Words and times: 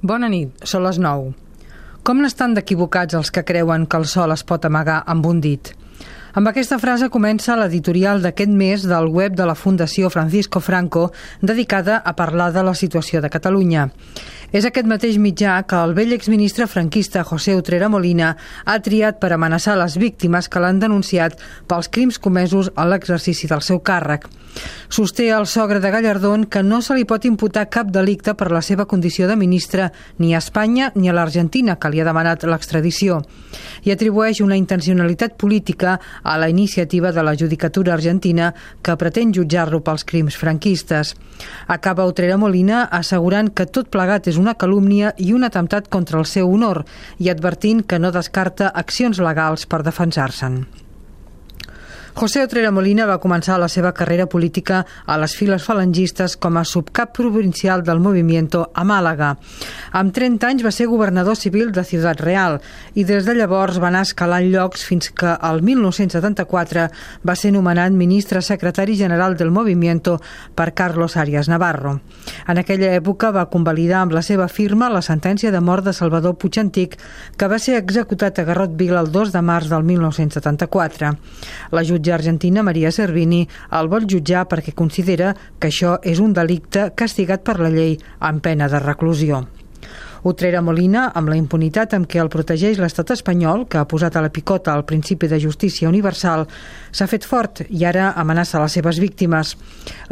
Bona 0.00 0.30
nit, 0.32 0.54
són 0.64 0.86
les 0.86 0.96
9. 0.96 1.34
Com 2.08 2.22
n'estan 2.24 2.54
d'equivocats 2.56 3.18
els 3.18 3.28
que 3.28 3.44
creuen 3.44 3.82
que 3.84 3.98
el 4.00 4.06
sol 4.08 4.32
es 4.32 4.42
pot 4.48 4.64
amagar 4.64 5.02
amb 5.12 5.26
un 5.28 5.42
dit? 5.44 5.74
Amb 6.32 6.48
aquesta 6.48 6.78
frase 6.80 7.10
comença 7.12 7.56
l'editorial 7.58 8.22
d'aquest 8.24 8.54
mes 8.62 8.86
del 8.88 9.10
web 9.12 9.36
de 9.36 9.44
la 9.44 9.56
Fundació 9.58 10.08
Francisco 10.08 10.62
Franco 10.64 11.10
dedicada 11.42 11.98
a 12.00 12.14
parlar 12.16 12.48
de 12.54 12.62
la 12.64 12.72
situació 12.72 13.20
de 13.20 13.28
Catalunya. 13.28 13.90
És 14.50 14.66
aquest 14.66 14.88
mateix 14.90 15.14
mitjà 15.22 15.60
que 15.70 15.78
el 15.78 15.92
vell 15.94 16.10
exministre 16.16 16.66
franquista 16.66 17.22
José 17.28 17.54
Utrera 17.54 17.86
Molina 17.92 18.32
ha 18.66 18.78
triat 18.82 19.20
per 19.22 19.30
amenaçar 19.36 19.76
les 19.78 19.94
víctimes 19.94 20.50
que 20.50 20.62
l'han 20.62 20.82
denunciat 20.82 21.38
pels 21.70 21.90
crims 21.94 22.18
comesos 22.18 22.72
a 22.74 22.88
l'exercici 22.90 23.46
del 23.46 23.62
seu 23.62 23.78
càrrec. 23.78 24.26
Sosté 24.90 25.28
el 25.30 25.46
sogre 25.46 25.78
de 25.78 25.90
Gallardón 25.94 26.44
que 26.50 26.64
no 26.66 26.80
se 26.82 26.96
li 26.96 27.04
pot 27.06 27.24
imputar 27.24 27.68
cap 27.70 27.92
delicte 27.94 28.34
per 28.34 28.48
la 28.50 28.62
seva 28.66 28.88
condició 28.90 29.28
de 29.30 29.36
ministre 29.38 29.92
ni 30.18 30.34
a 30.34 30.40
Espanya 30.42 30.90
ni 30.96 31.08
a 31.08 31.14
l'Argentina, 31.14 31.76
que 31.78 31.90
li 31.92 32.00
ha 32.02 32.06
demanat 32.08 32.42
l'extradició, 32.42 33.20
i 33.86 33.94
atribueix 33.94 34.40
una 34.42 34.58
intencionalitat 34.58 35.36
política 35.38 35.94
a 36.22 36.36
la 36.42 36.48
iniciativa 36.50 37.12
de 37.12 37.22
la 37.22 37.36
Judicatura 37.38 37.94
Argentina 37.94 38.50
que 38.82 38.96
pretén 38.98 39.30
jutjar-lo 39.32 39.84
pels 39.86 40.04
crims 40.04 40.34
franquistes. 40.34 41.14
Acaba 41.68 42.08
Utrera 42.10 42.36
Molina 42.36 42.88
assegurant 42.90 43.52
que 43.54 43.70
tot 43.70 43.94
plegat 43.94 44.26
és 44.26 44.39
una 44.40 44.56
calúmnia 44.56 45.14
i 45.20 45.34
un 45.36 45.44
atemptat 45.46 45.88
contra 45.92 46.18
el 46.18 46.26
seu 46.26 46.50
honor 46.50 46.84
i 47.18 47.30
advertint 47.30 47.84
que 47.86 48.00
no 48.00 48.12
descarta 48.16 48.72
accions 48.84 49.20
legals 49.20 49.68
per 49.68 49.84
defensar-se'n. 49.86 50.64
José 52.14 52.42
Otrera 52.42 52.72
Molina 52.74 53.06
va 53.06 53.20
començar 53.22 53.56
la 53.60 53.68
seva 53.70 53.92
carrera 53.94 54.26
política 54.26 54.82
a 55.06 55.16
les 55.20 55.34
files 55.38 55.62
falangistes 55.62 56.34
com 56.36 56.56
a 56.58 56.64
subcap 56.66 57.12
provincial 57.16 57.84
del 57.86 58.00
Movimiento 58.02 58.64
a 58.74 58.84
Màlaga. 58.84 59.36
Amb 59.92 60.12
30 60.14 60.48
anys 60.48 60.64
va 60.66 60.72
ser 60.74 60.88
governador 60.90 61.38
civil 61.38 61.70
de 61.72 61.84
Ciutat 61.86 62.20
Real 62.20 62.58
i 62.94 63.04
des 63.06 63.24
de 63.28 63.34
llavors 63.38 63.78
va 63.78 63.88
anar 63.88 64.02
escalant 64.08 64.50
llocs 64.50 64.84
fins 64.86 65.10
que 65.14 65.36
el 65.50 65.62
1974 65.62 66.88
va 67.26 67.36
ser 67.36 67.52
nomenat 67.54 67.94
ministre 67.94 68.42
secretari 68.42 68.96
general 68.98 69.36
del 69.36 69.54
Movimiento 69.54 70.18
per 70.54 70.74
Carlos 70.74 71.16
Arias 71.16 71.48
Navarro. 71.48 72.00
En 72.48 72.58
aquella 72.58 72.92
època 72.98 73.30
va 73.30 73.48
convalidar 73.50 74.02
amb 74.02 74.18
la 74.18 74.24
seva 74.26 74.48
firma 74.48 74.90
la 74.90 75.02
sentència 75.02 75.54
de 75.54 75.60
mort 75.60 75.86
de 75.86 75.94
Salvador 75.94 76.36
Puigantic 76.36 76.98
que 77.38 77.48
va 77.48 77.58
ser 77.58 77.78
executat 77.78 78.38
a 78.38 78.44
Garrotville 78.48 78.98
el 78.98 79.12
2 79.14 79.32
de 79.32 79.42
març 79.42 79.70
del 79.70 79.86
1974. 79.86 81.14
La 81.70 81.84
jutge 82.00 82.12
argentina 82.14 82.62
Maria 82.64 82.90
Servini 82.90 83.44
el 83.76 83.88
vol 83.92 84.08
jutjar 84.08 84.46
perquè 84.48 84.72
considera 84.74 85.34
que 85.60 85.68
això 85.68 85.98
és 86.02 86.20
un 86.20 86.32
delicte 86.32 86.90
castigat 86.96 87.44
per 87.44 87.60
la 87.60 87.70
llei 87.70 87.98
amb 88.18 88.40
pena 88.42 88.68
de 88.68 88.80
reclusió. 88.80 89.44
Utrera 90.22 90.60
Molina, 90.60 91.06
amb 91.16 91.30
la 91.32 91.36
impunitat 91.38 91.94
amb 91.96 92.04
què 92.04 92.18
el 92.20 92.28
protegeix 92.28 92.76
l'estat 92.76 93.08
espanyol, 93.14 93.64
que 93.72 93.78
ha 93.80 93.86
posat 93.88 94.18
a 94.18 94.22
la 94.24 94.28
picota 94.28 94.74
el 94.76 94.84
principi 94.84 95.30
de 95.30 95.38
justícia 95.40 95.88
universal, 95.88 96.44
s'ha 96.92 97.08
fet 97.08 97.24
fort 97.24 97.62
i 97.70 97.86
ara 97.88 98.10
amenaça 98.20 98.60
les 98.60 98.76
seves 98.76 99.00
víctimes. 99.00 99.54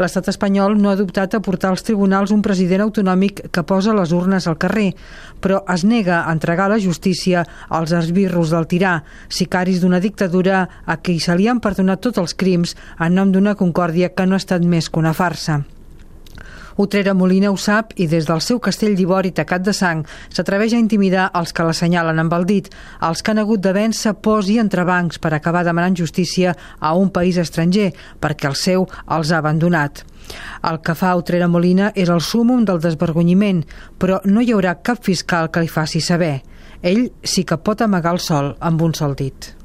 L'estat 0.01 0.33
espanyol 0.33 0.79
no 0.81 0.89
ha 0.89 0.97
dubtat 0.97 1.37
a 1.37 1.43
portar 1.45 1.75
als 1.75 1.85
tribunals 1.85 2.33
un 2.33 2.41
president 2.41 2.87
autonòmic 2.87 3.51
que 3.53 3.67
posa 3.69 3.93
les 3.93 4.17
urnes 4.17 4.49
al 4.49 4.57
carrer, 4.57 4.95
però 5.45 5.61
es 5.69 5.85
nega 5.85 6.23
a 6.23 6.33
entregar 6.33 6.71
la 6.73 6.81
justícia 6.81 7.45
als 7.69 7.93
esbirros 7.93 8.51
del 8.51 8.67
tirà, 8.67 9.03
sicaris 9.29 9.83
d'una 9.83 10.01
dictadura 10.01 10.67
a 10.87 10.97
qui 11.03 11.21
se 11.21 11.37
li 11.37 11.49
han 11.49 11.61
perdonat 11.61 12.01
tots 12.01 12.25
els 12.25 12.33
crims 12.35 12.79
en 12.99 13.13
nom 13.15 13.33
d'una 13.33 13.59
concòrdia 13.61 14.15
que 14.15 14.25
no 14.25 14.39
ha 14.39 14.45
estat 14.45 14.65
més 14.65 14.89
que 14.89 15.05
una 15.05 15.13
farsa. 15.13 15.67
Utrera 16.79 17.11
Molina 17.11 17.51
ho 17.51 17.57
sap 17.59 17.91
i 17.99 18.07
des 18.07 18.27
del 18.29 18.39
seu 18.45 18.61
castell 18.63 18.93
d'ivori 18.95 19.33
tacat 19.35 19.65
de 19.67 19.73
sang 19.75 20.05
s'atreveix 20.31 20.77
a 20.77 20.79
intimidar 20.79 21.25
els 21.41 21.51
que 21.51 21.67
l'assenyalen 21.67 22.23
amb 22.23 22.37
el 22.37 22.47
dit, 22.47 22.69
els 23.03 23.23
que 23.23 23.33
han 23.33 23.41
hagut 23.43 23.65
de 23.65 23.73
vèncer 23.75 24.13
pors 24.23 24.47
i 24.47 24.61
entrebancs 24.63 25.19
per 25.19 25.33
acabar 25.35 25.65
demanant 25.67 25.99
justícia 25.99 26.55
a 26.79 26.95
un 26.95 27.11
país 27.11 27.41
estranger 27.43 27.91
perquè 28.23 28.47
el 28.53 28.55
seu 28.55 28.87
els 29.17 29.33
ha 29.33 29.43
abandonat. 29.43 30.05
El 30.71 30.79
que 30.79 30.95
fa 30.95 31.17
Utrera 31.19 31.51
Molina 31.51 31.91
és 31.97 32.15
el 32.15 32.23
súmum 32.23 32.63
del 32.65 32.79
desvergonyiment, 32.85 33.65
però 33.99 34.23
no 34.31 34.41
hi 34.41 34.55
haurà 34.55 34.79
cap 34.79 35.03
fiscal 35.03 35.51
que 35.51 35.67
li 35.67 35.75
faci 35.75 36.05
saber. 36.05 36.37
Ell 36.83 37.09
sí 37.25 37.43
que 37.43 37.59
pot 37.59 37.83
amagar 37.83 38.15
el 38.15 38.23
sol 38.23 38.55
amb 38.61 38.87
un 38.87 38.95
sol 38.95 39.19
dit. 39.19 39.57